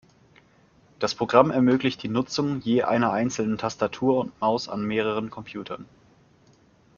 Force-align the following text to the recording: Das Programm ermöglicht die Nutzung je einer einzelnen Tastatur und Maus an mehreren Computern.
Das 0.97 1.13
Programm 1.13 1.51
ermöglicht 1.51 2.01
die 2.01 2.07
Nutzung 2.07 2.59
je 2.61 2.81
einer 2.81 3.11
einzelnen 3.11 3.59
Tastatur 3.59 4.17
und 4.17 4.41
Maus 4.41 4.67
an 4.67 4.83
mehreren 4.83 5.29
Computern. 5.29 5.85